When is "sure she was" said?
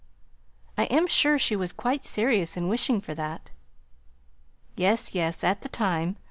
1.05-1.71